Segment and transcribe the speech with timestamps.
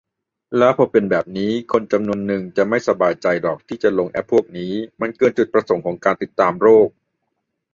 [0.57, 6.87] แล้วพอเป็นแบบนี้ คนจำนวนนึงจะไม่สบายใจหรอกที่จะลงแอปพวกนี้ มันเกินจุดประสงค์ของการติดตามโรค